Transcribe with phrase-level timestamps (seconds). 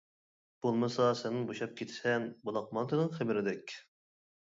[0.65, 3.81] بولمىسا سەنمۇ بوشاپ كىتىسەن بولاق مانتىنىڭ خېمىرىدەك.